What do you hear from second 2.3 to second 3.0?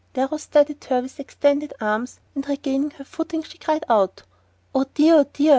and regaining